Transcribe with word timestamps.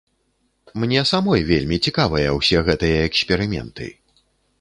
Мне 0.83 1.01
самой 1.09 1.41
вельмі 1.51 1.77
цікавыя 1.89 2.29
ўсе 2.37 2.57
гэтыя 2.71 3.05
эксперыменты. 3.11 3.91